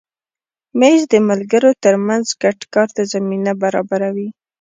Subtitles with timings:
[0.79, 4.29] مېز د ملګرو تر منځ ګډ کار ته زمینه برابروي.